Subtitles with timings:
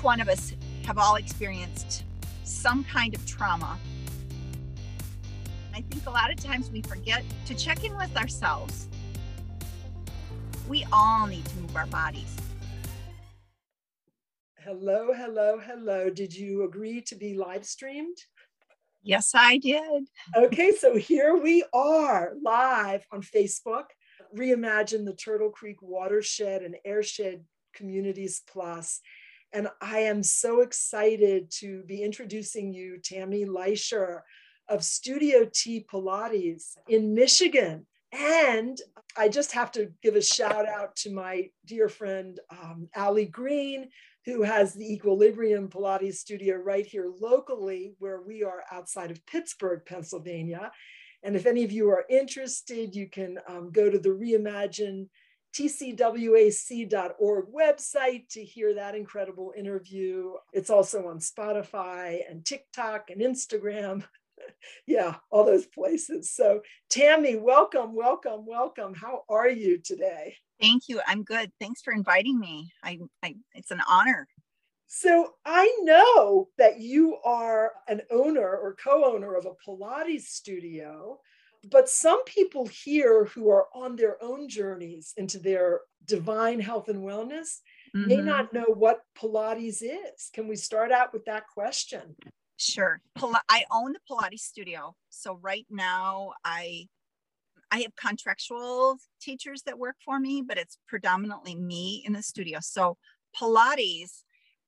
[0.00, 0.54] each one of us
[0.86, 2.04] have all experienced
[2.42, 3.78] some kind of trauma.
[5.74, 8.88] I think a lot of times we forget to check in with ourselves.
[10.66, 12.34] We all need to move our bodies.
[14.64, 16.08] Hello, hello, hello.
[16.08, 18.16] Did you agree to be live streamed?
[19.02, 20.08] Yes, I did.
[20.34, 23.84] Okay, so here we are live on Facebook.
[24.34, 27.42] Reimagine the Turtle Creek Watershed and Airshed
[27.74, 29.02] Communities Plus.
[29.52, 34.22] And I am so excited to be introducing you, Tammy Lysher
[34.68, 37.86] of Studio T Pilates in Michigan.
[38.12, 38.80] And
[39.16, 43.88] I just have to give a shout out to my dear friend, um, Allie Green,
[44.24, 49.82] who has the Equilibrium Pilates studio right here locally, where we are outside of Pittsburgh,
[49.86, 50.70] Pennsylvania.
[51.22, 55.08] And if any of you are interested, you can um, go to the Reimagine
[55.54, 60.32] tcwac.org website to hear that incredible interview.
[60.52, 64.04] It's also on Spotify and TikTok and Instagram.
[64.86, 66.32] yeah, all those places.
[66.32, 68.94] So, Tammy, welcome, welcome, welcome.
[68.94, 70.36] How are you today?
[70.60, 71.00] Thank you.
[71.06, 71.50] I'm good.
[71.60, 72.70] Thanks for inviting me.
[72.84, 74.28] I, I it's an honor.
[74.92, 81.20] So I know that you are an owner or co-owner of a Pilates studio,
[81.68, 87.00] but some people here who are on their own journeys into their divine health and
[87.00, 87.58] wellness
[87.94, 88.08] mm-hmm.
[88.08, 90.30] may not know what Pilates is.
[90.32, 92.16] Can we start out with that question?
[92.56, 93.00] Sure.
[93.48, 94.94] I own the Pilates studio.
[95.10, 96.88] So right now I
[97.72, 102.58] I have contractual teachers that work for me, but it's predominantly me in the studio.
[102.60, 102.96] So
[103.38, 104.22] Pilates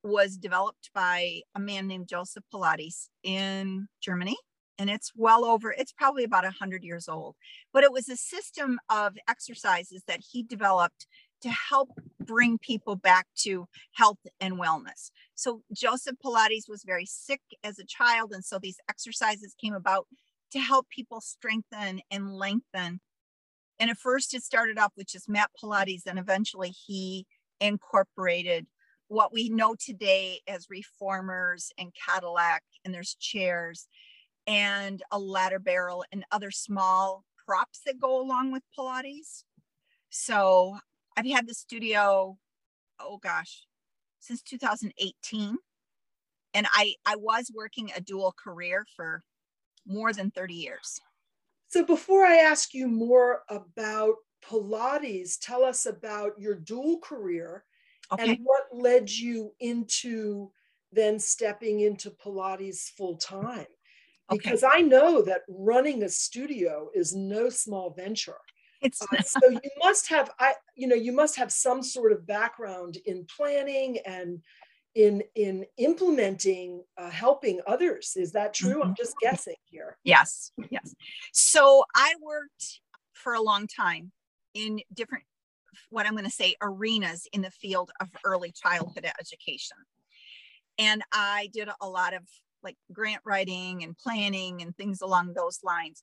[0.05, 4.37] was developed by a man named Joseph Pilates in Germany.
[4.79, 7.37] And it's well over, it's probably about 100 years old.
[7.73, 11.07] But it was a system of exercises that he developed
[11.43, 15.11] to help bring people back to health and wellness.
[15.35, 18.33] So Joseph Pilates was very sick as a child.
[18.33, 20.07] And so these exercises came about
[20.53, 23.01] to help people strengthen and lengthen.
[23.79, 27.27] And at first, it started off with just mat Pilates, and eventually, he
[27.61, 28.67] incorporated
[29.09, 33.89] what we know today as reformers and Cadillac, and there's chairs
[34.47, 39.45] and a ladder barrel and other small props that go along with Pilates.
[40.11, 40.79] So
[41.17, 42.37] I've had the studio,
[43.01, 43.67] oh gosh,
[44.21, 45.57] since 2018.
[46.55, 49.23] And I, I was working a dual career for
[49.87, 51.01] more than 30 years.
[51.69, 57.65] So before I ask you more about Pilates, tell us about your dual career
[58.13, 58.31] okay.
[58.31, 60.51] and what led you into
[60.93, 63.67] then stepping into Pilates full time.
[64.33, 64.79] Because okay.
[64.79, 68.39] I know that running a studio is no small venture.
[68.81, 72.27] It's uh, so you must have I you know you must have some sort of
[72.27, 74.43] background in planning and
[74.95, 78.89] in in implementing uh, helping others is that true mm-hmm.
[78.89, 80.95] i'm just guessing here yes yes
[81.33, 82.81] so i worked
[83.15, 84.13] for a long time
[84.55, 85.25] in different
[85.89, 89.79] what i'm going to say arenas in the field of early childhood education
[90.79, 92.23] and i did a lot of
[92.63, 96.03] like grant writing and planning and things along those lines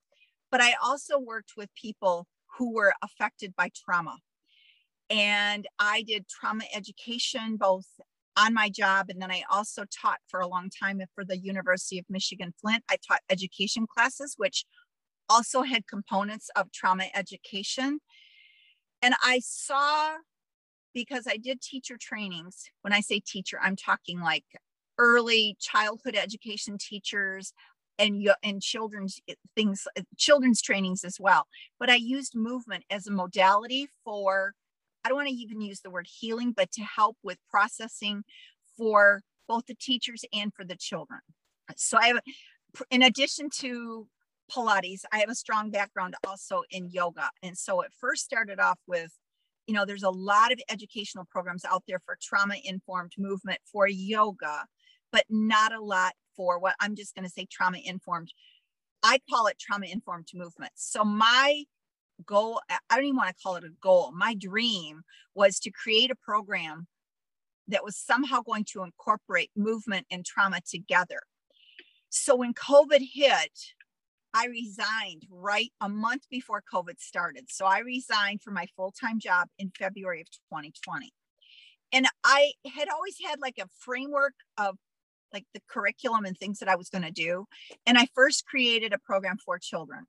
[0.52, 2.28] but i also worked with people
[2.58, 4.18] who were affected by trauma
[5.09, 7.88] and I did trauma education both
[8.38, 9.08] on my job.
[9.09, 12.84] And then I also taught for a long time for the University of Michigan Flint.
[12.90, 14.66] I taught education classes, which
[15.30, 18.00] also had components of trauma education.
[19.02, 20.18] And I saw,
[20.94, 24.46] because I did teacher trainings, when I say teacher, I'm talking like
[25.00, 27.54] early childhood education teachers
[27.98, 31.48] and and children's eh, things eh, children's trainings as well
[31.80, 34.54] but i used movement as a modality for
[35.04, 38.24] I don't want to even use the word healing, but to help with processing
[38.78, 41.22] for both the teachers and for the children.
[41.78, 42.19] So I have,
[42.92, 44.07] in addition to
[44.51, 47.30] Pilates, I have a strong background also in yoga.
[47.44, 49.12] And so it first started off with,
[49.68, 53.88] you know, there's a lot of educational programs out there for trauma informed movement for
[53.88, 54.66] yoga,
[55.12, 58.32] but not a lot for what I'm just going to say trauma informed.
[59.04, 60.74] I call it trauma informed movement.
[60.76, 61.64] So my
[62.26, 65.02] goal i don't even want to call it a goal my dream
[65.36, 66.88] was to create a program
[67.68, 71.22] that was somehow going to incorporate movement and trauma together
[72.10, 73.74] so when covid hit
[74.34, 79.48] i resigned right a month before covid started so i resigned from my full-time job
[79.58, 81.12] in february of 2020
[81.94, 84.78] and i had always had like a framework of
[85.34, 87.46] like the curriculum and things that i was going to do
[87.86, 90.06] and i first created a program for children.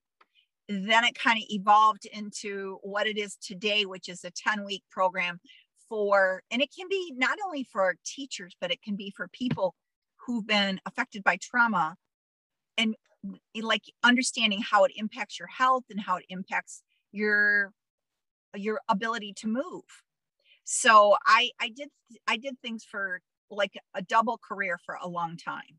[0.68, 4.84] Then it kind of evolved into what it is today, which is a 10 week
[4.90, 5.40] program
[5.88, 9.74] for, and it can be not only for teachers, but it can be for people
[10.16, 11.96] who've been affected by trauma
[12.78, 12.94] and
[13.56, 17.72] eh, like understanding how it impacts your health and how it impacts your
[18.54, 19.82] your ability to move.
[20.64, 21.88] So i i did
[22.28, 23.20] i did things for
[23.50, 25.78] like a double career for a long time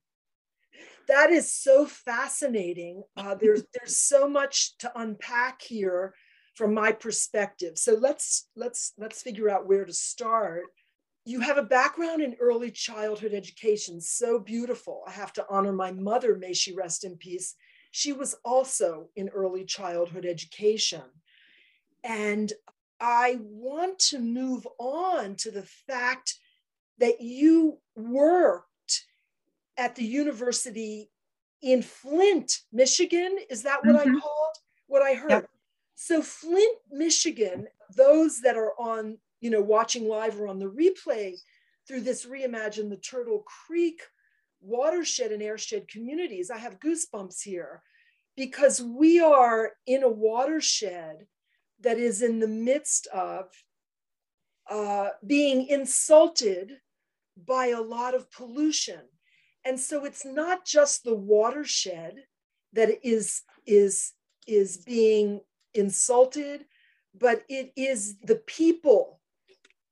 [1.08, 6.14] that is so fascinating uh, there's there's so much to unpack here
[6.56, 10.64] from my perspective so let's let's let's figure out where to start
[11.26, 15.04] you have a background in early childhood education, so beautiful.
[15.08, 17.56] I have to honor my mother, may she rest in peace.
[17.92, 21.04] She was also in early childhood education.
[22.04, 22.52] And
[23.00, 26.36] I want to move on to the fact
[27.02, 29.06] that you worked
[29.78, 31.12] at the university
[31.62, 33.38] in Flint, Michigan.
[33.50, 34.16] Is that what mm-hmm.
[34.16, 34.56] I called?
[34.88, 35.32] What I heard?
[35.32, 35.50] Yep.
[35.96, 41.36] So, Flint, Michigan, those that are on you know, watching live or on the replay
[41.88, 44.02] through this reimagine the Turtle Creek
[44.62, 46.52] watershed and airshed communities.
[46.52, 47.82] I have goosebumps here
[48.38, 51.26] because we are in a watershed
[51.82, 53.46] that is in the midst of
[54.70, 56.78] uh, being insulted
[57.46, 59.02] by a lot of pollution.
[59.66, 62.16] And so it's not just the watershed
[62.74, 64.14] that is, is,
[64.48, 65.42] is being
[65.74, 66.66] insulted,
[67.14, 69.20] but it is the people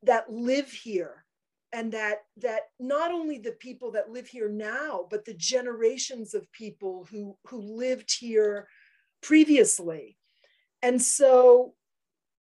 [0.04, 1.25] that live here
[1.72, 6.52] and that that not only the people that live here now but the generations of
[6.52, 8.68] people who who lived here
[9.22, 10.18] previously
[10.81, 11.74] and so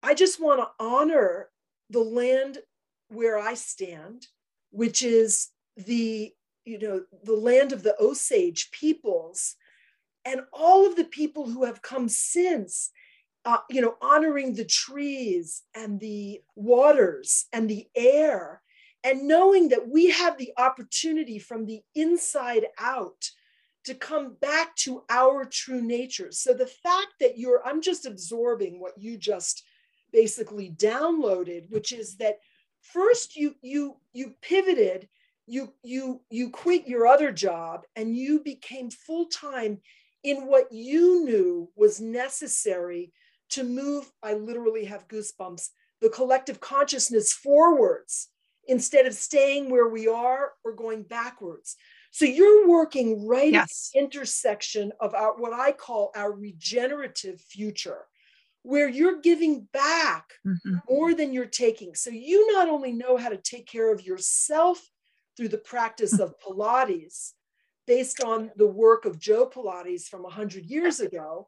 [0.01, 1.49] i just want to honor
[1.89, 2.57] the land
[3.09, 4.25] where i stand
[4.71, 6.33] which is the
[6.65, 9.55] you know the land of the osage peoples
[10.25, 12.91] and all of the people who have come since
[13.45, 18.61] uh, you know, honoring the trees and the waters and the air,
[19.03, 23.29] and knowing that we have the opportunity from the inside out
[23.85, 26.31] to come back to our true nature.
[26.31, 29.63] So the fact that you're, I'm just absorbing what you just
[30.11, 32.39] basically downloaded, which is that
[32.81, 35.07] first you you you pivoted,
[35.45, 39.79] you you you quit your other job and you became full time
[40.23, 43.13] in what you knew was necessary
[43.51, 45.69] to move, I literally have goosebumps,
[46.01, 48.29] the collective consciousness forwards
[48.67, 51.75] instead of staying where we are or going backwards.
[52.11, 53.91] So you're working right yes.
[53.93, 58.05] at the intersection of our what I call our regenerative future,
[58.63, 60.77] where you're giving back mm-hmm.
[60.89, 61.95] more than you're taking.
[61.95, 64.79] So you not only know how to take care of yourself
[65.37, 67.31] through the practice of Pilates,
[67.87, 71.47] based on the work of Joe Pilates from 100 years ago,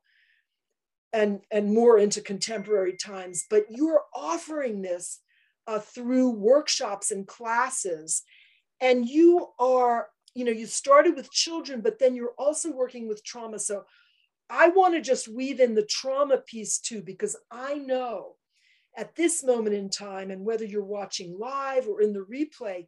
[1.14, 5.20] and and more into contemporary times but you're offering this
[5.68, 8.24] uh, through workshops and classes
[8.80, 13.24] and you are you know you started with children but then you're also working with
[13.24, 13.84] trauma so
[14.52, 18.36] i want to just weave in the trauma piece too because i know
[18.98, 22.86] at this moment in time and whether you're watching live or in the replay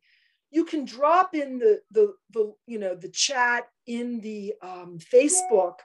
[0.52, 5.76] you can drop in the the, the you know the chat in the um, facebook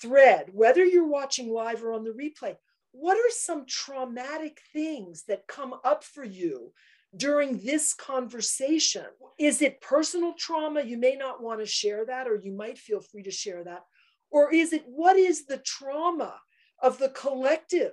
[0.00, 2.56] thread, whether you're watching live or on the replay,
[2.92, 6.72] what are some traumatic things that come up for you
[7.16, 9.06] during this conversation?
[9.38, 10.82] Is it personal trauma?
[10.82, 13.84] You may not want to share that, or you might feel free to share that.
[14.32, 16.40] Or is it what is the trauma
[16.82, 17.92] of the collective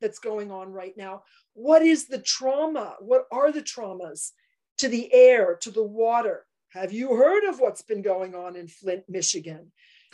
[0.00, 1.22] that's going on right now?
[1.54, 2.96] What is the trauma?
[3.00, 4.32] What are the traumas
[4.78, 6.44] to the air, to the water?
[6.70, 9.72] Have you heard of what's been going on in Flint, Michigan?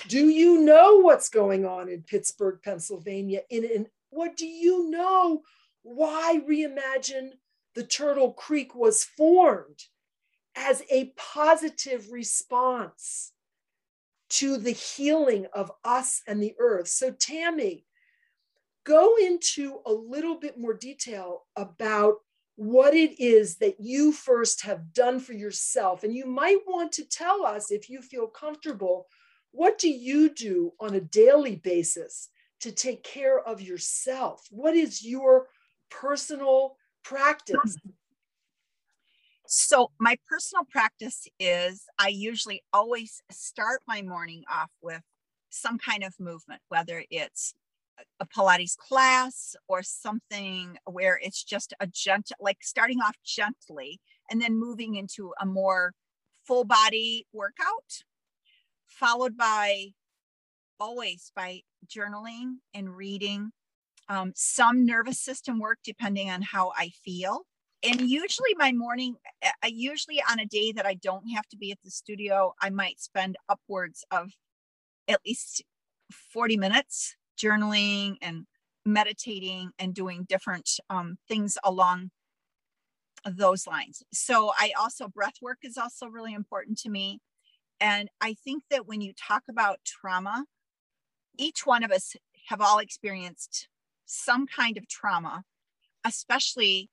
[0.09, 3.41] Do you know what's going on in Pittsburgh, Pennsylvania?
[3.51, 5.43] In, in what do you know
[5.83, 7.31] why reimagine
[7.75, 9.85] the Turtle Creek was formed
[10.55, 13.33] as a positive response
[14.33, 16.89] to the healing of us and the earth?
[16.89, 17.85] So, Tammy,
[18.85, 22.17] go into a little bit more detail about
[22.57, 26.05] what it is that you first have done for yourself.
[26.05, 29.07] And you might want to tell us, if you feel comfortable,
[29.53, 32.29] what do you do on a daily basis
[32.61, 34.47] to take care of yourself?
[34.51, 35.49] What is your
[35.91, 37.77] personal practice?
[39.55, 45.03] So, my personal practice is I usually always start my morning off with
[45.51, 47.53] some kind of movement, whether it's
[48.19, 54.41] a Pilates class or something where it's just a gentle, like starting off gently and
[54.41, 55.93] then moving into a more
[56.47, 58.05] full body workout
[58.87, 59.89] followed by
[60.81, 63.53] always by journaling and reading,
[64.09, 67.45] um, some nervous system work depending on how I feel.
[67.83, 69.17] And usually my morning
[69.63, 72.71] I usually on a day that I don't have to be at the studio, I
[72.71, 74.33] might spend upwards of
[75.09, 75.63] at least
[76.33, 78.47] 40 minutes journaling and
[78.85, 82.11] meditating and doing different um, things along
[83.25, 84.03] those lines.
[84.13, 87.21] So I also breath work is also really important to me.
[87.81, 90.45] And I think that when you talk about trauma,
[91.39, 92.15] each one of us
[92.49, 93.69] have all experienced
[94.07, 95.45] some kind of trauma,
[96.05, 96.91] especially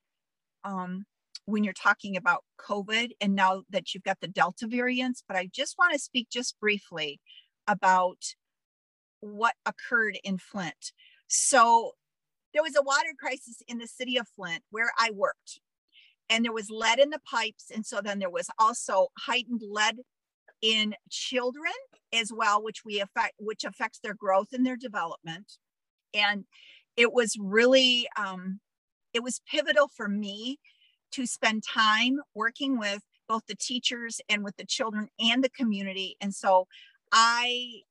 [0.63, 1.06] um,
[1.46, 5.24] when you're talking about COVID and now that you've got the Delta variants.
[5.28, 7.20] But I just want to speak just briefly
[7.68, 8.18] about
[9.22, 10.92] what occurred in Flint.
[11.28, 11.92] So
[12.54, 15.60] there was a water crisis in the city of Flint where I worked,
[16.30, 17.66] and there was lead in the pipes.
[17.74, 19.98] And so then there was also heightened lead
[20.62, 21.74] in children
[22.13, 25.54] as well, which we affect, which affects their growth and their development.
[26.13, 26.46] And
[26.98, 28.60] it was really, um,
[29.13, 30.60] it was pivotal for me
[31.12, 36.16] to spend time working with both the teachers and with the children and the community.
[36.20, 36.68] And so
[37.12, 37.82] I,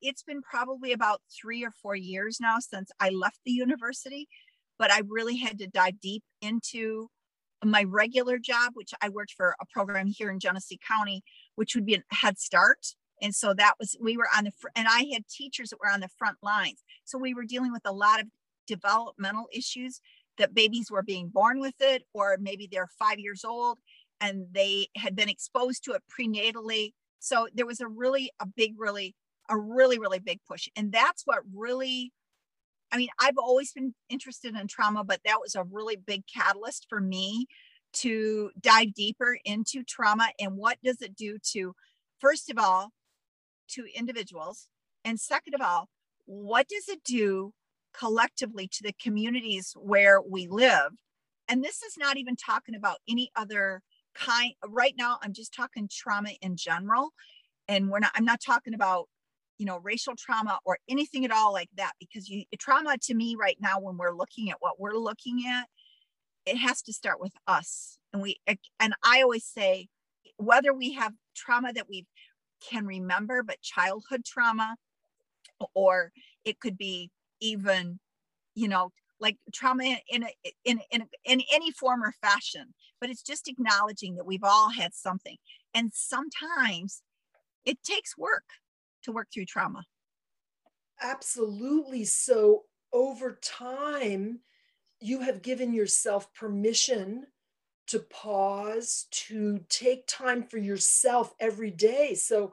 [0.00, 4.28] it's been probably about three or four years now since I left the university,
[4.78, 7.08] but I really had to dive deep into
[7.62, 11.22] my regular job, which I worked for a program here in Genesee County,
[11.56, 12.86] which would be a Head Start.
[13.22, 16.00] And so that was, we were on the, and I had teachers that were on
[16.00, 16.82] the front lines.
[17.04, 18.26] So we were dealing with a lot of
[18.66, 20.00] developmental issues
[20.40, 23.78] that babies were being born with it, or maybe they're five years old
[24.20, 26.92] and they had been exposed to it prenatally.
[27.20, 29.14] So there was a really, a big, really,
[29.48, 30.68] a really, really big push.
[30.74, 32.12] And that's what really,
[32.90, 36.86] I mean, I've always been interested in trauma, but that was a really big catalyst
[36.88, 37.46] for me
[37.92, 41.74] to dive deeper into trauma and what does it do to,
[42.18, 42.90] first of all,
[43.70, 44.68] to individuals.
[45.04, 45.88] And second of all,
[46.26, 47.52] what does it do
[47.92, 50.92] collectively to the communities where we live?
[51.48, 53.82] And this is not even talking about any other
[54.14, 57.10] kind right now i'm just talking trauma in general
[57.68, 59.08] and we're not i'm not talking about
[59.58, 63.36] you know racial trauma or anything at all like that because you trauma to me
[63.38, 65.66] right now when we're looking at what we're looking at
[66.46, 69.88] it has to start with us and we and i always say
[70.36, 72.06] whether we have trauma that we
[72.68, 74.76] can remember but childhood trauma
[75.74, 76.10] or
[76.44, 77.98] it could be even
[78.54, 80.24] you know like trauma in in,
[80.64, 84.94] in in in any form or fashion but it's just acknowledging that we've all had
[84.94, 85.36] something.
[85.74, 87.02] And sometimes
[87.64, 88.44] it takes work
[89.04, 89.84] to work through trauma.
[91.00, 92.04] Absolutely.
[92.04, 94.40] So over time
[95.00, 97.26] you have given yourself permission
[97.86, 102.14] to pause, to take time for yourself every day.
[102.14, 102.52] So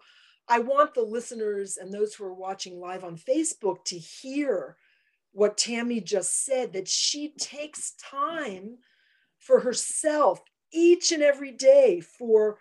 [0.50, 4.78] I want the listeners and those who are watching live on Facebook to hear
[5.34, 8.78] what Tammy just said that she takes time
[9.40, 12.58] for herself each and every day for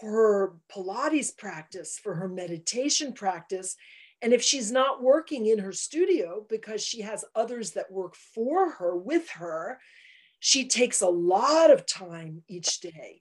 [0.00, 3.76] her Pilates practice, for her meditation practice,
[4.22, 8.70] and if she's not working in her studio because she has others that work for
[8.70, 9.80] her with her,
[10.38, 13.20] she takes a lot of time each day.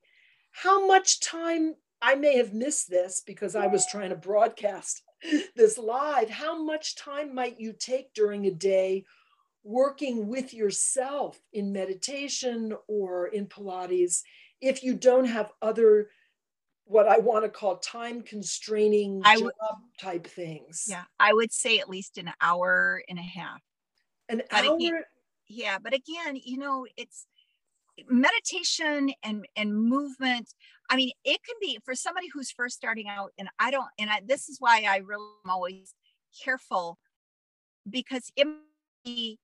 [0.51, 1.75] How much time?
[2.01, 5.03] I may have missed this because I was trying to broadcast
[5.55, 6.29] this live.
[6.29, 9.05] How much time might you take during a day
[9.63, 14.21] working with yourself in meditation or in Pilates
[14.59, 16.09] if you don't have other
[16.85, 19.51] what I want to call time constraining I job
[19.97, 20.87] type things.
[20.89, 23.61] Yeah, I would say at least an hour and a half.
[24.27, 24.75] An but hour.
[24.75, 25.03] Again,
[25.47, 27.27] yeah, but again, you know, it's
[28.09, 30.53] meditation and and movement.
[30.89, 34.09] I mean, it can be for somebody who's first starting out, and I don't, and
[34.09, 35.93] I, this is why I really am always
[36.43, 36.97] careful
[37.89, 38.47] because it
[39.03, 39.39] be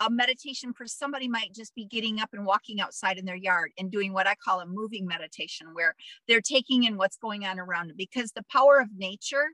[0.00, 3.72] a meditation for somebody might just be getting up and walking outside in their yard
[3.78, 5.94] and doing what I call a moving meditation, where
[6.28, 9.52] they're taking in what's going on around them because the power of nature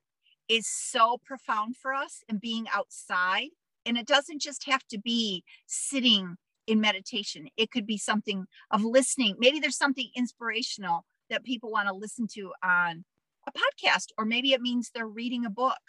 [0.49, 3.49] is so profound for us and being outside.
[3.87, 8.85] And it doesn't just have to be sitting in meditation, it could be something of
[8.85, 9.37] listening.
[9.39, 13.05] Maybe there's something inspirational that people want to listen to on
[13.47, 15.81] a podcast, or maybe it means they're reading a book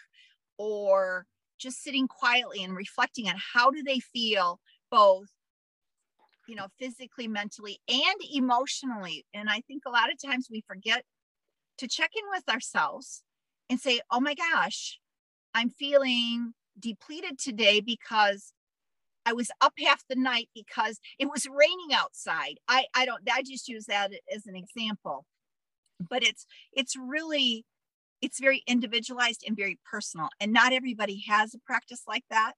[0.58, 1.26] or
[1.58, 5.28] just sitting quietly and reflecting on how do they feel both
[6.46, 11.04] you know physically mentally and emotionally and i think a lot of times we forget
[11.78, 13.22] to check in with ourselves
[13.70, 14.98] and say oh my gosh
[15.54, 18.52] i'm feeling depleted today because
[19.26, 22.58] i was up half the night because it was raining outside.
[22.68, 25.26] I i don't i just use that as an example.
[26.00, 27.64] But it's it's really
[28.20, 32.54] it's very individualized and very personal and not everybody has a practice like that.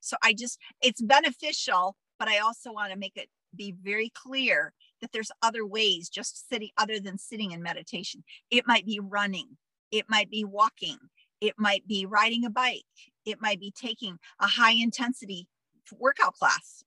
[0.00, 4.72] So i just it's beneficial but i also want to make it be very clear
[5.00, 8.24] that there's other ways just sitting other than sitting in meditation.
[8.50, 9.58] It might be running,
[9.90, 10.96] it might be walking,
[11.40, 12.84] it might be riding a bike,
[13.26, 15.48] it might be taking a high intensity
[15.98, 16.84] workout class.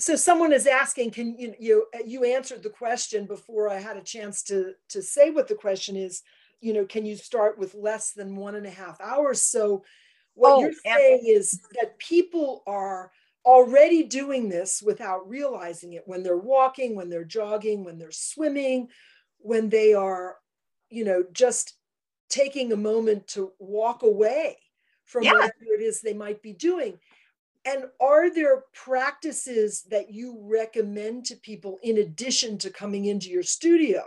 [0.00, 4.02] So someone is asking, can you you you answered the question before I had a
[4.02, 6.22] chance to to say what the question is,
[6.60, 9.42] you know, can you start with less than one and a half hours?
[9.42, 9.84] So
[10.34, 13.10] what oh, you're saying is that people are
[13.44, 18.88] already doing this without realizing it when they're walking, when they're jogging, when they're swimming,
[19.38, 20.36] when they are,
[20.90, 21.74] you know, just
[22.28, 24.58] taking a moment to walk away
[25.06, 25.32] from yeah.
[25.32, 26.98] whatever it is they might be doing.
[27.64, 33.42] And are there practices that you recommend to people in addition to coming into your
[33.42, 34.04] studio?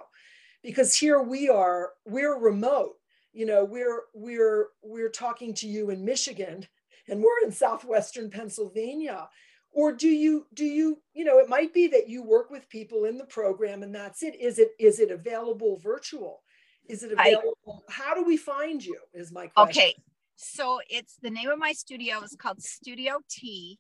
[0.64, 2.96] Because here we are, we're remote.
[3.34, 6.68] You know, we're we're we're talking to you in Michigan
[7.08, 9.30] and we're in southwestern Pennsylvania.
[9.74, 13.06] Or do you do you, you know, it might be that you work with people
[13.06, 14.40] in the program and that's it.
[14.40, 16.42] Is it is it available virtual?
[16.90, 17.56] Is it available?
[17.68, 19.00] I, How do we find you?
[19.14, 19.82] Is my question.
[19.82, 19.96] Okay.
[20.44, 23.78] So it's the name of my studio is called Studio T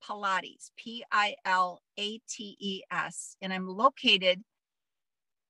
[0.00, 3.36] Pilates, P I L A T E S.
[3.42, 4.44] And I'm located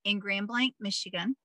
[0.02, 1.37] in Grand Blanc, Michigan.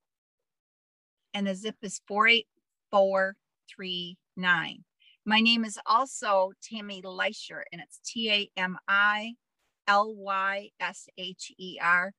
[1.33, 4.85] And the zip is 48439.
[5.25, 9.33] My name is also Tammy Lysher, and it's T A M I
[9.85, 12.13] L Y S H E R.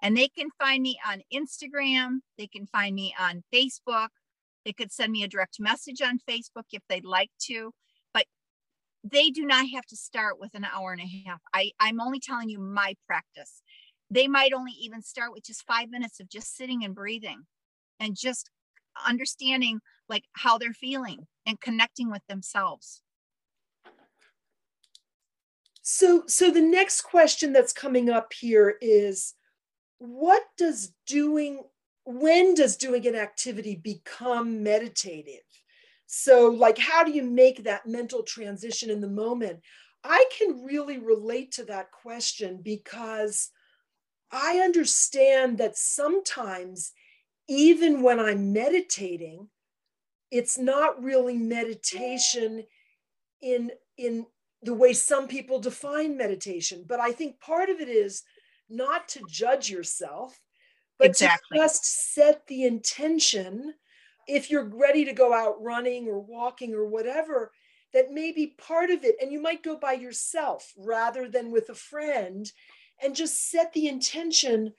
[0.00, 2.20] And they can find me on Instagram.
[2.38, 4.10] They can find me on Facebook.
[4.64, 7.72] They could send me a direct message on Facebook if they'd like to,
[8.12, 8.24] but
[9.04, 11.40] they do not have to start with an hour and a half.
[11.54, 13.62] I, I'm only telling you my practice.
[14.10, 17.46] They might only even start with just five minutes of just sitting and breathing
[17.98, 18.50] and just
[19.06, 23.02] understanding like how they're feeling and connecting with themselves
[25.82, 29.34] so so the next question that's coming up here is
[29.98, 31.62] what does doing
[32.18, 35.42] when does doing an activity become meditative?
[36.06, 39.60] So like how do you make that mental transition in the moment?
[40.02, 43.50] I can really relate to that question because
[44.32, 46.92] i understand that sometimes
[47.50, 49.48] even when I'm meditating,
[50.30, 52.64] it's not really meditation
[53.42, 54.24] in in
[54.62, 58.22] the way some people define meditation but i think part of it is
[58.68, 60.38] not to judge yourself
[61.00, 61.58] but exactly.
[61.58, 63.74] just set the intention
[64.28, 67.50] if you're ready to go out running or walking or whatever
[67.92, 71.74] that maybe part of it and you might go by yourself rather than with a
[71.74, 72.52] friend
[73.02, 74.72] and just set the intention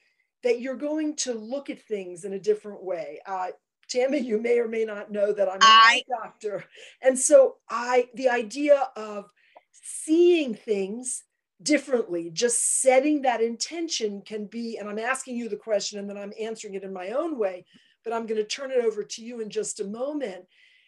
[0.43, 3.19] that you're going to look at things in a different way.
[3.25, 3.47] Uh,
[3.91, 6.63] Tami, you may or may not know that I'm a doctor.
[7.01, 9.29] And so I the idea of
[9.71, 11.23] seeing things
[11.63, 16.17] differently, just setting that intention can be, and I'm asking you the question and then
[16.17, 17.65] I'm answering it in my own way,
[18.03, 20.45] but I'm going to turn it over to you in just a moment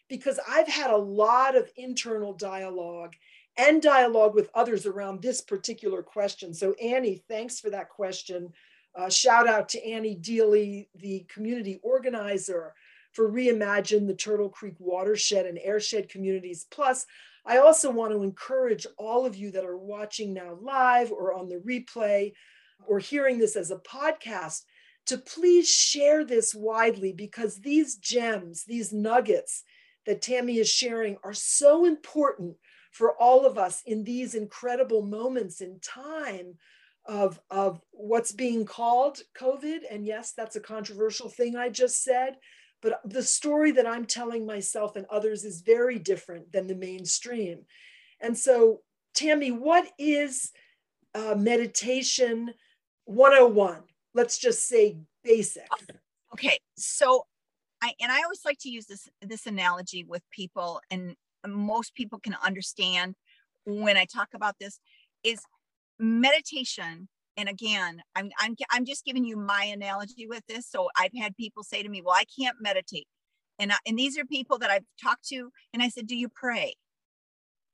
[0.09, 3.13] because I've had a lot of internal dialogue
[3.57, 6.53] and dialogue with others around this particular question.
[6.53, 8.51] So Annie, thanks for that question.
[8.95, 12.73] Uh, shout out to Annie Deely, the community organizer
[13.11, 16.65] for Reimagine the Turtle Creek Watershed and Airshed Communities.
[16.71, 17.05] Plus,
[17.45, 21.49] I also want to encourage all of you that are watching now live or on
[21.49, 22.33] the replay
[22.87, 24.61] or hearing this as a podcast
[25.07, 29.63] to please share this widely because these gems, these nuggets
[30.05, 32.55] that Tammy is sharing are so important
[32.91, 36.55] for all of us in these incredible moments in time
[37.05, 39.79] of, of what's being called COVID.
[39.89, 42.35] And yes, that's a controversial thing I just said.
[42.83, 47.61] But the story that I'm telling myself and others is very different than the mainstream.
[48.19, 48.81] And so,
[49.15, 50.51] Tammy, what is
[51.15, 52.53] uh, meditation
[53.05, 53.83] 101?
[54.13, 55.67] Let's just say basic.
[56.33, 56.59] Okay.
[56.77, 57.25] So,
[57.81, 61.15] I, and I always like to use this this analogy with people, and
[61.47, 63.15] most people can understand
[63.65, 64.79] when I talk about this.
[65.23, 65.39] Is
[65.99, 70.67] meditation and again i'm i'm i'm just giving you my analogy with this.
[70.67, 73.07] So i've had people say to me well i can't meditate.
[73.59, 76.29] And I, and these are people that i've talked to and i said do you
[76.29, 76.75] pray?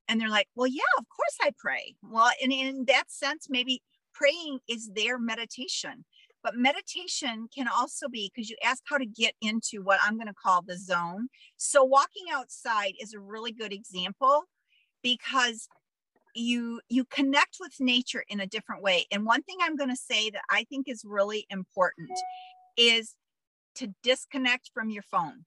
[0.07, 1.95] And they're like well yeah of course i pray.
[2.03, 3.81] Well and in that sense maybe
[4.13, 6.05] praying is their meditation.
[6.41, 10.27] But meditation can also be because you ask how to get into what i'm going
[10.27, 11.27] to call the zone.
[11.57, 14.45] So walking outside is a really good example
[15.03, 15.67] because
[16.35, 19.95] you you connect with nature in a different way and one thing i'm going to
[19.95, 22.11] say that i think is really important
[22.77, 23.15] is
[23.75, 25.45] to disconnect from your phone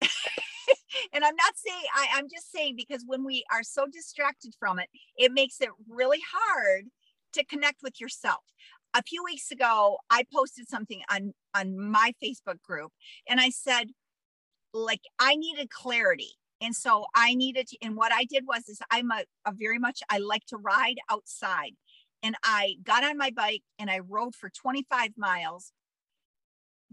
[0.02, 4.78] and i'm not saying I, i'm just saying because when we are so distracted from
[4.78, 6.86] it it makes it really hard
[7.32, 8.44] to connect with yourself.
[8.94, 12.92] A few weeks ago, I posted something on on my Facebook group
[13.28, 13.90] and I said
[14.72, 16.32] like I needed clarity.
[16.60, 19.78] And so I needed to, and what I did was is I'm a, a very
[19.78, 21.72] much I like to ride outside.
[22.22, 25.72] And I got on my bike and I rode for 25 miles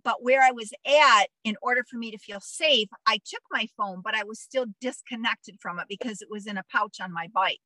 [0.04, 3.68] but where I was at, in order for me to feel safe, I took my
[3.76, 7.12] phone, but I was still disconnected from it because it was in a pouch on
[7.12, 7.60] my bike.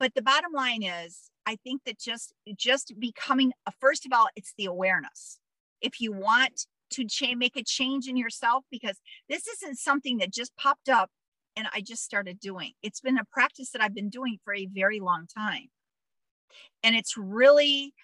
[0.00, 4.26] But the bottom line is, I think that just just becoming uh, first of all,
[4.34, 5.38] it's the awareness.
[5.80, 10.32] If you want to change, make a change in yourself, because this isn't something that
[10.32, 11.10] just popped up
[11.56, 12.72] and I just started doing.
[12.82, 15.68] It's been a practice that I've been doing for a very long time.
[16.82, 17.94] And it's really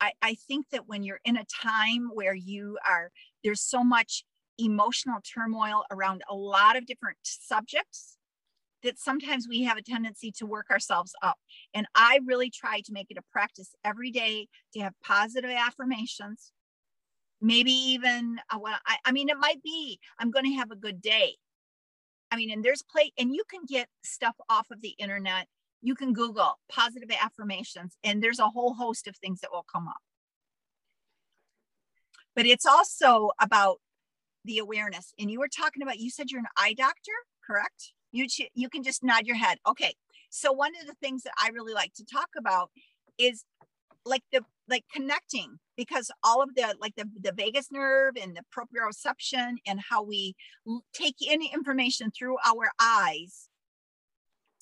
[0.00, 3.10] I, I think that when you're in a time where you are,
[3.42, 4.24] there's so much
[4.58, 8.16] emotional turmoil around a lot of different subjects
[8.82, 11.38] that sometimes we have a tendency to work ourselves up.
[11.72, 16.52] And I really try to make it a practice every day to have positive affirmations.
[17.44, 20.76] Maybe even, uh, well, I, I mean, it might be, I'm going to have a
[20.76, 21.36] good day.
[22.30, 25.46] I mean, and there's play, and you can get stuff off of the internet
[25.84, 29.86] you can Google positive affirmations, and there's a whole host of things that will come
[29.86, 30.00] up.
[32.34, 33.80] But it's also about
[34.46, 35.12] the awareness.
[35.18, 37.12] And you were talking about, you said you're an eye doctor,
[37.46, 37.92] correct?
[38.12, 39.58] You, you can just nod your head.
[39.68, 39.94] Okay.
[40.30, 42.70] So, one of the things that I really like to talk about
[43.18, 43.44] is
[44.06, 48.42] like the like connecting because all of the like the, the vagus nerve and the
[48.54, 50.34] proprioception and how we
[50.92, 53.48] take in information through our eyes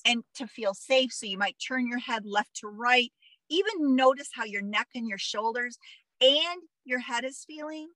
[0.05, 1.11] and to feel safe.
[1.13, 3.11] So you might turn your head left to right.
[3.49, 5.77] Even notice how your neck and your shoulders
[6.21, 7.89] and your head is feeling.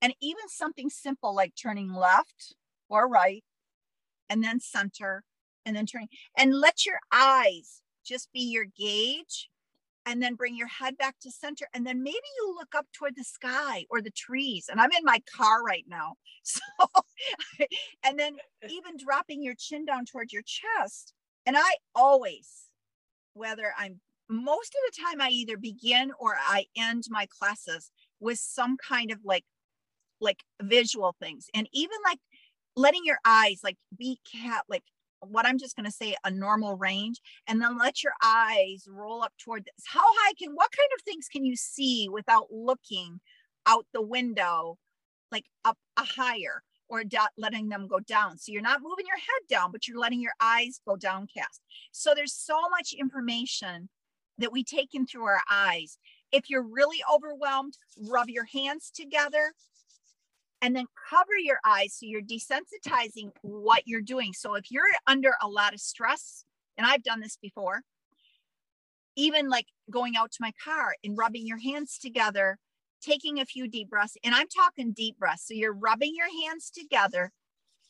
[0.00, 2.54] And even something simple like turning left
[2.88, 3.44] or right
[4.28, 5.24] and then center
[5.64, 9.48] and then turning and let your eyes just be your gauge
[10.08, 13.14] and then bring your head back to center and then maybe you look up toward
[13.14, 16.60] the sky or the trees and i'm in my car right now so
[18.02, 18.36] and then
[18.68, 21.12] even dropping your chin down towards your chest
[21.46, 22.48] and i always
[23.34, 28.38] whether i'm most of the time i either begin or i end my classes with
[28.38, 29.44] some kind of like
[30.20, 32.18] like visual things and even like
[32.76, 34.82] letting your eyes like be cat like
[35.20, 39.22] what I'm just going to say a normal range, and then let your eyes roll
[39.22, 39.84] up toward this.
[39.86, 43.20] How high can, what kind of things can you see without looking
[43.66, 44.78] out the window,
[45.30, 48.38] like up a higher or do, letting them go down?
[48.38, 51.60] So you're not moving your head down, but you're letting your eyes go downcast.
[51.92, 53.88] So there's so much information
[54.38, 55.98] that we take in through our eyes.
[56.30, 57.76] If you're really overwhelmed,
[58.08, 59.52] rub your hands together
[60.60, 64.32] and then cover your eyes so you're desensitizing what you're doing.
[64.32, 66.44] So if you're under a lot of stress,
[66.76, 67.82] and I've done this before,
[69.16, 72.58] even like going out to my car and rubbing your hands together,
[73.02, 75.46] taking a few deep breaths, and I'm talking deep breaths.
[75.46, 77.32] So you're rubbing your hands together,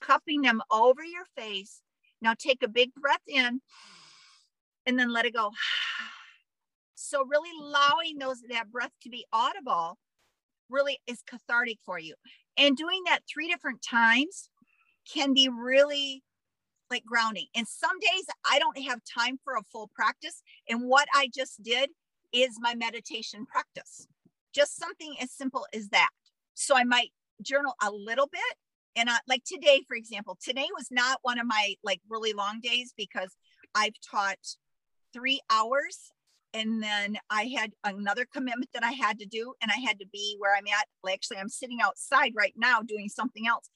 [0.00, 1.83] cupping them over your face.
[2.20, 3.61] Now take a big breath in
[4.87, 5.50] and then let it go.
[7.00, 9.96] So really allowing those that breath to be audible
[10.68, 12.14] really is cathartic for you.
[12.59, 14.51] And doing that three different times
[15.11, 16.23] can be really
[16.90, 17.47] like grounding.
[17.55, 20.42] And some days I don't have time for a full practice.
[20.68, 21.90] And what I just did
[22.33, 24.07] is my meditation practice,
[24.55, 26.11] just something as simple as that.
[26.55, 27.11] So I might
[27.42, 28.42] journal a little bit.
[28.97, 32.61] And I, like today, for example, today was not one of my like really long
[32.61, 33.37] days because
[33.75, 34.57] I've taught
[35.12, 36.12] three hours
[36.59, 40.07] and then I had another commitment that I had to do, and I had to
[40.12, 41.12] be where I'm at.
[41.12, 43.71] Actually, I'm sitting outside right now doing something else,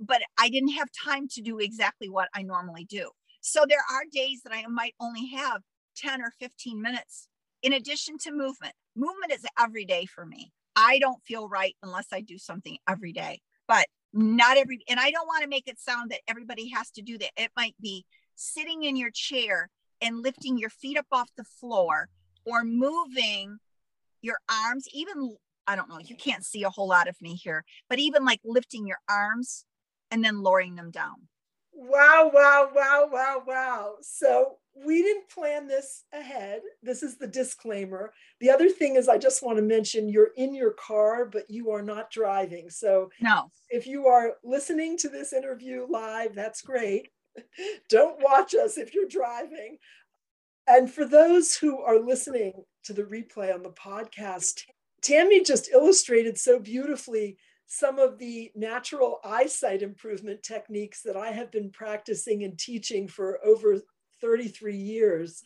[0.00, 3.10] but I didn't have time to do exactly what I normally do.
[3.40, 5.60] So there are days that I might only have
[5.98, 7.28] 10 or 15 minutes
[7.62, 8.74] in addition to movement.
[8.96, 10.50] Movement is every day for me.
[10.76, 15.10] I don't feel right unless I do something every day, but not every, and I
[15.10, 17.30] don't want to make it sound that everybody has to do that.
[17.36, 19.70] It might be sitting in your chair
[20.04, 22.08] and lifting your feet up off the floor
[22.44, 23.58] or moving
[24.20, 25.36] your arms, even
[25.66, 28.40] I don't know, you can't see a whole lot of me here, but even like
[28.44, 29.64] lifting your arms
[30.10, 31.28] and then lowering them down.
[31.72, 33.94] Wow, wow, wow, wow, wow.
[34.02, 36.60] So we didn't plan this ahead.
[36.82, 38.12] This is the disclaimer.
[38.40, 41.70] The other thing is, I just want to mention you're in your car, but you
[41.70, 42.70] are not driving.
[42.70, 47.08] So, no, if you are listening to this interview live, that's great.
[47.88, 49.78] Don't watch us if you're driving.
[50.66, 54.62] And for those who are listening to the replay on the podcast,
[55.02, 61.50] Tammy just illustrated so beautifully some of the natural eyesight improvement techniques that I have
[61.50, 63.78] been practicing and teaching for over
[64.20, 65.42] 33 years.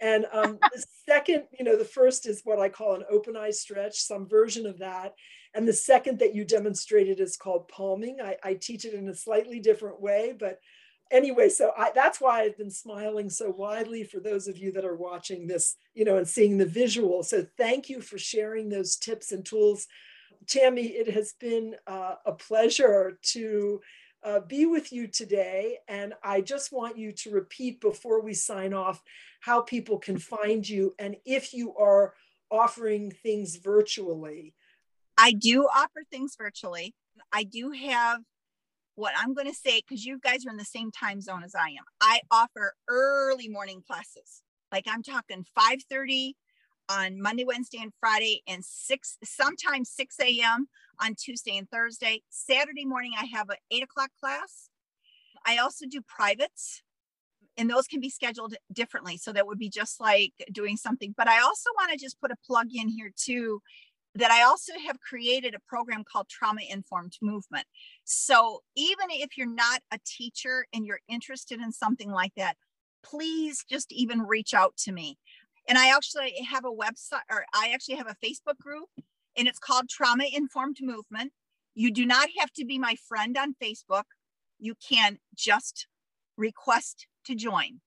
[0.00, 3.50] And um, the second, you know, the first is what I call an open eye
[3.50, 5.14] stretch, some version of that.
[5.54, 8.18] And the second that you demonstrated is called palming.
[8.22, 10.58] I, I teach it in a slightly different way, but
[11.10, 14.84] anyway, so I, that's why I've been smiling so widely for those of you that
[14.84, 17.22] are watching this, you know, and seeing the visual.
[17.22, 19.86] So thank you for sharing those tips and tools.
[20.46, 23.80] Tammy, it has been uh, a pleasure to
[24.22, 25.78] uh, be with you today.
[25.88, 29.02] And I just want you to repeat before we sign off
[29.40, 32.14] how people can find you and if you are
[32.50, 34.54] offering things virtually.
[35.18, 36.94] I do offer things virtually.
[37.32, 38.20] I do have
[38.96, 41.54] what I'm going to say, because you guys are in the same time zone as
[41.54, 41.84] I am.
[42.00, 44.42] I offer early morning classes.
[44.72, 46.32] Like I'm talking 5:30
[46.88, 50.66] on Monday, Wednesday, and Friday, and six sometimes 6 a.m.
[51.00, 52.22] on Tuesday and Thursday.
[52.30, 54.70] Saturday morning, I have an eight o'clock class.
[55.46, 56.82] I also do privates,
[57.56, 59.18] and those can be scheduled differently.
[59.18, 61.14] So that would be just like doing something.
[61.16, 63.60] But I also want to just put a plug in here too
[64.16, 67.66] that I also have created a program called Trauma Informed Movement.
[68.04, 72.56] So even if you're not a teacher and you're interested in something like that,
[73.04, 75.18] please just even reach out to me.
[75.68, 78.88] And I actually have a website, or I actually have a Facebook group,
[79.36, 81.32] and it's called Trauma Informed Movement.
[81.74, 84.04] You do not have to be my friend on Facebook.
[84.58, 85.88] You can just
[86.36, 87.80] request to join.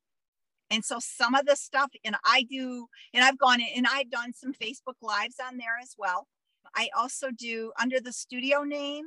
[0.72, 4.34] And so some of the stuff, and I do, and I've gone and I've done
[4.34, 6.28] some Facebook Lives on there as well.
[6.76, 9.06] I also do under the studio name,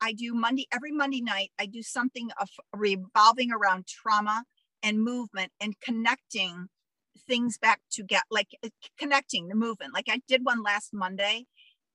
[0.00, 4.44] I do Monday, every Monday night, I do something of revolving around trauma
[4.82, 6.66] and movement and connecting
[7.26, 9.94] things back to get like uh, connecting the movement.
[9.94, 11.44] Like I did one last Monday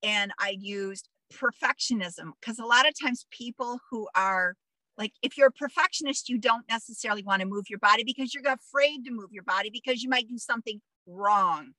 [0.03, 4.56] and I used perfectionism because a lot of times people who are
[4.97, 8.43] like if you're a perfectionist you don't necessarily want to move your body because you're
[8.51, 11.71] afraid to move your body because you might do something wrong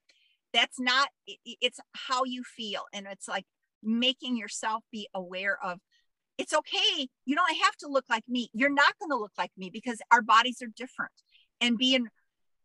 [0.53, 1.09] that's not
[1.45, 3.45] it's how you feel and it's like
[3.83, 5.79] making yourself be aware of
[6.39, 9.53] it's okay you don't have to look like me you're not going to look like
[9.57, 11.13] me because our bodies are different
[11.61, 12.09] and being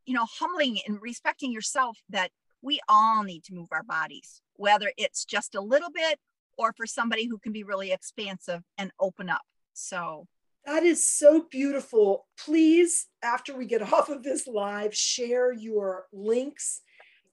[0.05, 4.91] you know, humbling and respecting yourself that we all need to move our bodies, whether
[4.97, 6.19] it's just a little bit
[6.57, 9.41] or for somebody who can be really expansive and open up.
[9.73, 10.27] So
[10.65, 12.26] that is so beautiful.
[12.38, 16.82] Please, after we get off of this live, share your links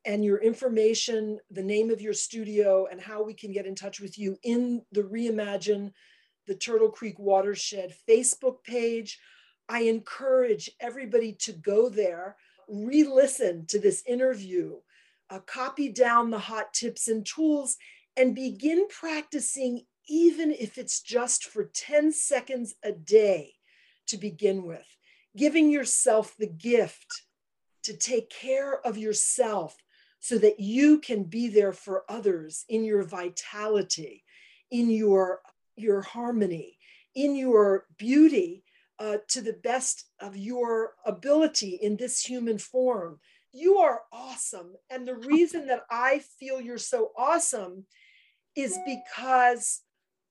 [0.07, 4.01] and your information, the name of your studio, and how we can get in touch
[4.01, 5.93] with you in the Reimagine
[6.47, 9.21] the Turtle Creek Watershed Facebook page.
[9.69, 12.37] I encourage everybody to go there
[12.71, 14.77] re listen to this interview,
[15.29, 17.77] uh, copy down the hot tips and tools,
[18.16, 23.55] and begin practicing, even if it's just for 10 seconds a day
[24.09, 24.96] to begin with.
[25.37, 27.23] Giving yourself the gift
[27.85, 29.77] to take care of yourself
[30.18, 34.25] so that you can be there for others in your vitality,
[34.70, 35.40] in your,
[35.77, 36.77] your harmony,
[37.14, 38.64] in your beauty,
[38.99, 43.18] uh, to the best of your ability in this human form.
[43.53, 44.75] You are awesome.
[44.90, 47.87] And the reason that I feel you're so awesome
[48.55, 49.81] is because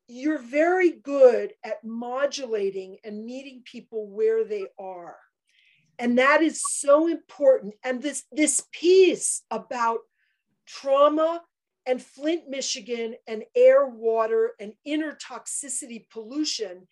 [0.10, 5.18] you're very good at modulating and meeting people where they are.
[5.98, 7.76] And that is so important.
[7.84, 10.00] And this, this piece about
[10.66, 11.42] trauma
[11.86, 16.88] and Flint, Michigan, and air, water, and inner toxicity pollution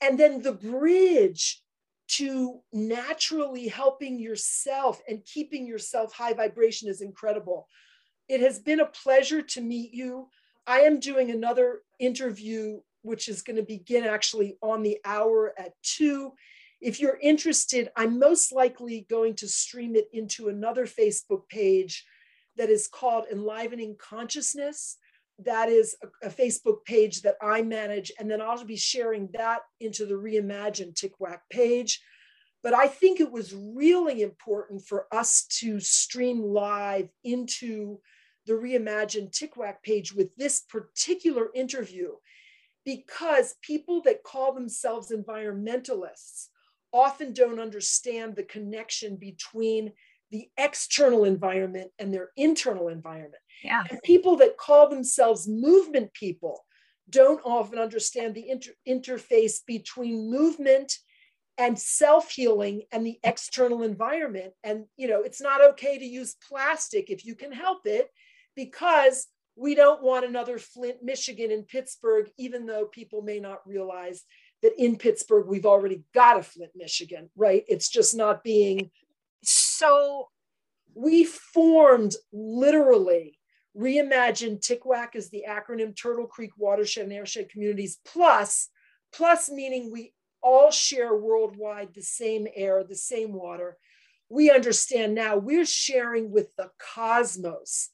[0.00, 1.62] and then the bridge
[2.08, 7.66] to naturally helping yourself and keeping yourself high vibration is incredible.
[8.28, 10.28] It has been a pleasure to meet you.
[10.68, 15.72] I am doing another interview, which is going to begin actually on the hour at
[15.82, 16.32] two.
[16.80, 22.04] If you're interested, I'm most likely going to stream it into another Facebook page
[22.56, 24.98] that is called Enlivening Consciousness
[25.44, 29.60] that is a, a, Facebook page that I manage, and then I'll be sharing that
[29.80, 32.00] into the Reimagine TCWAC page.
[32.62, 38.00] But I think it was really important for us to stream live into
[38.48, 42.12] the Reimagine TCWAC page with this particular interview
[42.84, 46.46] because people that call themselves environmentalists
[46.92, 49.92] often don't understand the connection between
[50.30, 53.42] the external environment and their internal environment.
[53.62, 53.84] Yeah.
[53.90, 56.64] And people that call themselves movement people
[57.10, 60.94] don't often understand the inter- interface between movement
[61.58, 67.10] and self-healing and the external environment and you know it's not okay to use plastic
[67.10, 68.08] if you can help it
[68.58, 74.24] because we don't want another flint michigan in pittsburgh even though people may not realize
[74.62, 78.90] that in pittsburgh we've already got a flint michigan right it's just not being
[79.44, 80.28] so
[80.94, 83.38] we formed literally
[83.78, 88.68] reimagine TCWAC is the acronym Turtle Creek Watershed and Airshed Communities Plus,
[89.12, 93.76] plus meaning we all share worldwide the same air, the same water.
[94.28, 97.88] We understand now we're sharing with the cosmos.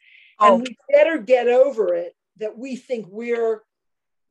[0.45, 0.55] Oh.
[0.55, 3.63] And we better get over it that we think we're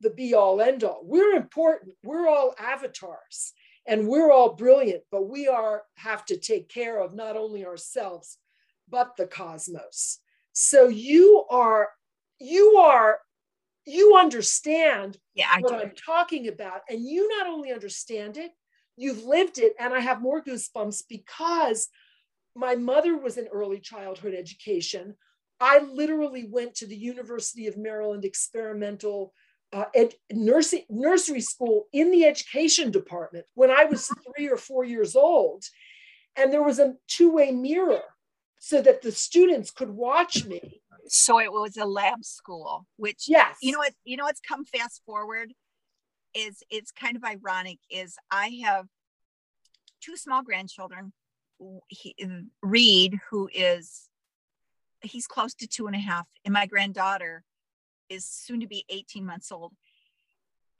[0.00, 1.00] the be all end all.
[1.02, 1.94] We're important.
[2.04, 3.52] We're all avatars
[3.86, 8.38] and we're all brilliant, but we are have to take care of not only ourselves,
[8.88, 10.18] but the cosmos.
[10.52, 11.88] So you are,
[12.38, 13.18] you are,
[13.86, 16.82] you understand yeah, what I'm talking about.
[16.88, 18.52] And you not only understand it,
[18.96, 19.74] you've lived it.
[19.78, 21.88] And I have more goosebumps because
[22.54, 25.16] my mother was in early childhood education.
[25.64, 29.32] I literally went to the University of Maryland experimental
[29.72, 34.84] uh, ed- nursery, nursery school in the education department when I was three or four
[34.84, 35.64] years old.
[36.36, 38.02] And there was a two way mirror
[38.60, 40.82] so that the students could watch me.
[41.06, 44.66] So it was a lab school, which yes, you know what you know what's come
[44.66, 45.54] fast forward
[46.34, 48.86] is it's kind of ironic is I have
[50.02, 51.14] two small grandchildren.
[51.88, 52.14] He,
[52.62, 54.08] Reed, who is
[55.06, 57.44] he's close to two and a half, and my granddaughter
[58.08, 59.72] is soon to be 18 months old.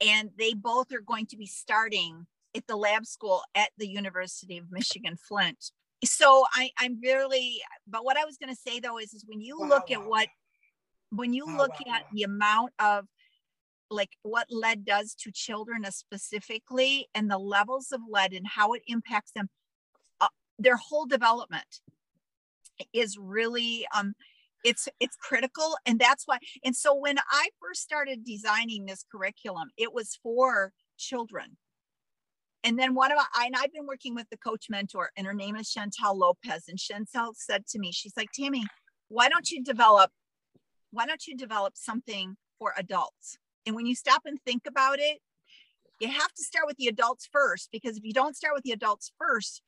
[0.05, 4.57] And they both are going to be starting at the lab school at the University
[4.57, 5.71] of Michigan Flint
[6.03, 9.41] so I, I'm really, but what I was going to say though is, is when
[9.41, 9.95] you wow, look wow.
[9.95, 10.27] at what,
[11.11, 13.05] when you wow, look at the amount of
[13.89, 18.81] like what lead does to children specifically and the levels of lead and how it
[18.87, 19.49] impacts them,
[20.21, 20.27] uh,
[20.59, 21.81] their whole development
[22.93, 24.13] is really, um,
[24.63, 29.69] it's it's critical and that's why and so when i first started designing this curriculum
[29.77, 31.55] it was for children
[32.65, 35.35] and then one of I, and I've been working with the coach mentor, and her
[35.35, 36.63] name is Chantel Lopez.
[36.67, 38.65] And Chantel said to me, she's like, Tammy,
[39.07, 40.09] why don't you develop,
[40.89, 43.37] why don't you develop something for adults?
[43.67, 45.19] And when you stop and think about it,
[45.99, 48.71] you have to start with the adults first, because if you don't start with the
[48.71, 49.61] adults first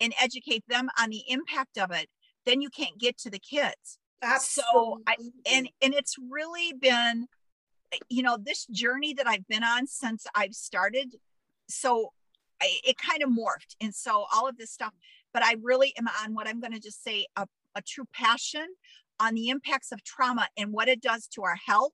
[0.00, 2.08] and educate them on the impact of it,
[2.46, 3.98] then you can't get to the kids.
[4.22, 4.72] Absolutely.
[4.72, 5.16] So I
[5.50, 7.26] and and it's really been
[8.08, 11.14] you know this journey that I've been on since I've started
[11.68, 12.12] so
[12.62, 13.74] I, it kind of morphed.
[13.80, 14.92] And so all of this stuff,
[15.34, 18.66] but I really am on what I'm going to just say a, a true passion
[19.18, 21.92] on the impacts of trauma and what it does to our health,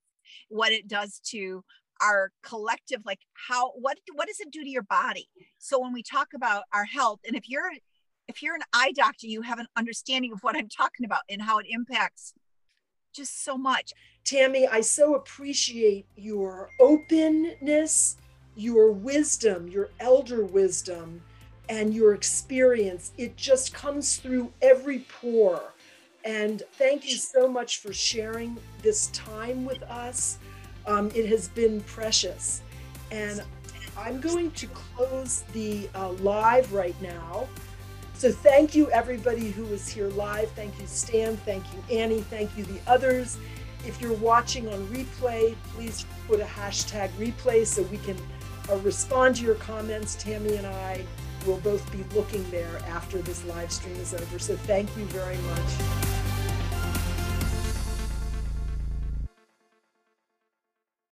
[0.49, 1.65] what it does to
[2.01, 6.01] our collective like how what what does it do to your body so when we
[6.01, 7.73] talk about our health and if you're
[8.29, 11.43] if you're an eye doctor you have an understanding of what i'm talking about and
[11.43, 12.35] how it impacts
[13.15, 13.93] just so much
[14.25, 18.17] tammy i so appreciate your openness
[18.59, 21.23] your wisdom, your elder wisdom,
[21.69, 23.13] and your experience.
[23.17, 25.63] It just comes through every pore.
[26.25, 30.39] And thank you so much for sharing this time with us.
[30.87, 32.63] Um, it has been precious.
[33.13, 33.45] And
[33.97, 37.47] I'm going to close the uh, live right now.
[38.19, 40.51] So thank you, everybody who is here live.
[40.51, 41.37] Thank you, Stan.
[41.37, 42.23] Thank you, Annie.
[42.23, 43.39] Thank you, the others.
[43.87, 48.17] If you're watching on replay, please put a hashtag replay so we can
[48.69, 50.17] uh, respond to your comments.
[50.17, 51.05] Tammy and I
[51.47, 54.39] will both be looking there after this live stream is over.
[54.41, 56.28] So thank you very much.